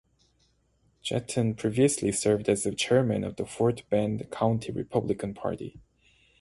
[1.03, 5.79] Jetton previously served as the chairman of the Fort Bend County Republican Party.